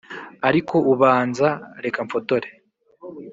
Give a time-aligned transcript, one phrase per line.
[0.49, 1.47] ariko ubanza…
[1.83, 2.47] reka mfotore.